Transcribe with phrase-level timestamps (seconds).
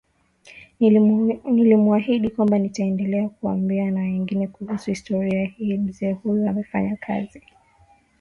[1.53, 7.45] Nilimuahidi kwamba nitaendelea kuwaambia na wengine kuhusu historia hii Mzee huyu amefanya kazi chini